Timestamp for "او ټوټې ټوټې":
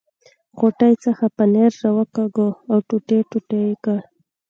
2.71-3.59